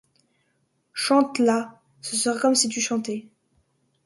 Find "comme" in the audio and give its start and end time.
2.39-2.55